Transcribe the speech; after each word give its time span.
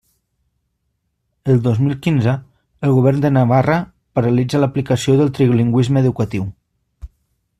El 1.53 1.59
dos 1.67 1.77
mil 1.87 1.97
quinze, 2.05 2.33
el 2.87 2.95
Govern 2.95 3.21
de 3.25 3.31
Navarra 3.35 3.77
paralitza 4.19 4.63
l'aplicació 4.65 5.17
del 5.21 5.33
trilingüisme 5.41 6.05
educatiu. 6.05 6.49